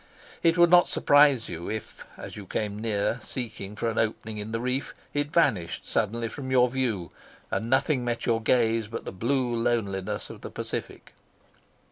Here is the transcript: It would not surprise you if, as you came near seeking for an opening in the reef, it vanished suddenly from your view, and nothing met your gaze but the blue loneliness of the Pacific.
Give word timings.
It 0.41 0.57
would 0.57 0.71
not 0.71 0.89
surprise 0.89 1.47
you 1.47 1.69
if, 1.69 2.07
as 2.17 2.35
you 2.35 2.47
came 2.47 2.79
near 2.79 3.19
seeking 3.21 3.75
for 3.75 3.87
an 3.87 3.99
opening 3.99 4.39
in 4.39 4.51
the 4.51 4.59
reef, 4.59 4.95
it 5.13 5.29
vanished 5.31 5.85
suddenly 5.85 6.27
from 6.27 6.49
your 6.49 6.67
view, 6.71 7.11
and 7.51 7.69
nothing 7.69 8.03
met 8.03 8.25
your 8.25 8.41
gaze 8.41 8.87
but 8.87 9.05
the 9.05 9.11
blue 9.11 9.55
loneliness 9.55 10.31
of 10.31 10.41
the 10.41 10.49
Pacific. 10.49 11.13